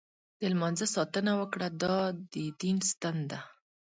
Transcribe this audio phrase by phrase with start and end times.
[0.39, 1.97] د لمانځه ساتنه وکړه، دا
[2.61, 3.39] دین ستن ده.